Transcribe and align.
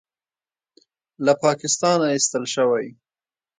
له 1.25 1.33
پاکستانه 1.43 2.05
ایستل 2.13 2.43
شوی 2.55 2.85